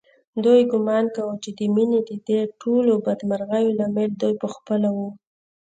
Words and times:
دوی 0.43 0.61
ګومان 0.71 1.05
کاوه 1.15 1.35
چې 1.43 1.49
د 1.57 1.59
مينې 1.75 1.99
ددې 2.09 2.39
ټولو 2.61 2.93
بدمرغیو 3.05 3.75
لامل 3.79 4.11
دوی 4.21 4.33
په 4.41 4.47
خپله 4.55 4.89
و 4.95 4.99